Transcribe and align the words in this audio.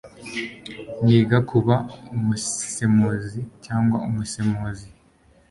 Niga 1.03 1.37
kuba 1.49 1.75
umusemuzi 2.15 3.41
cyangwa 3.65 3.97
umusemuzi. 4.07 4.87